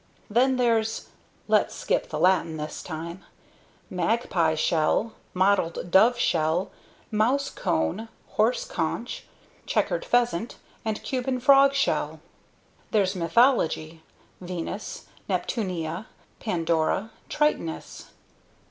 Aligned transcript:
Then 0.31 0.55
there's 0.55 1.09
(let's 1.47 1.75
skip 1.75 2.09
the 2.09 2.17
Latin 2.17 2.57
this 2.57 2.81
time) 2.81 3.23
Magpie 3.87 4.55
Shell, 4.55 5.13
Mottled 5.35 5.91
Dove 5.91 6.17
Shell, 6.17 6.71
Mouse 7.11 7.51
Cone, 7.51 8.09
Horse 8.29 8.65
Conch, 8.65 9.25
Checkered 9.67 10.03
Pheasant, 10.03 10.57
and 10.83 11.03
Cuban 11.03 11.39
Frog 11.39 11.75
Shell. 11.75 12.19
There's 12.89 13.15
mythology: 13.15 14.01
Venus, 14.39 15.05
Neptunea, 15.29 16.07
Pandora, 16.39 17.11
Tritonis. 17.29 18.05